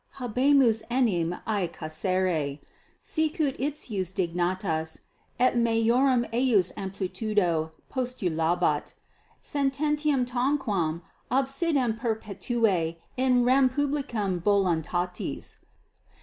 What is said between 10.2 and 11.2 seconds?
tamquam